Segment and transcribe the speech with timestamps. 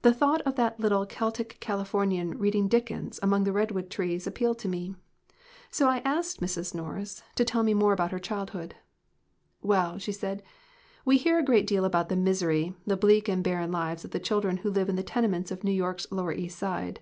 [0.00, 4.58] The thought of that little Celtic Californian reading Dickens among the redwood trees ap pealed
[4.60, 4.94] to me.
[5.70, 6.74] So I asked Mrs.
[6.74, 8.76] Norris to tell more about her childhood.
[9.60, 10.42] "Well," she said,
[11.04, 14.18] "we hear a great deal about the misery, the bleak and barren lives of the
[14.18, 17.00] chil dren who live in the tenements of New York's lower East Side.